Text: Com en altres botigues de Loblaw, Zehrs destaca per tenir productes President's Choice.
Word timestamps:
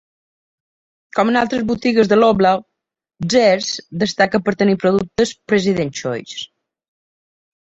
Com 1.17 1.31
en 1.33 1.35
altres 1.41 1.65
botigues 1.71 2.09
de 2.13 2.17
Loblaw, 2.19 2.63
Zehrs 3.35 3.69
destaca 4.05 4.41
per 4.49 4.57
tenir 4.63 4.77
productes 4.87 5.35
President's 5.55 6.03
Choice. 6.07 6.51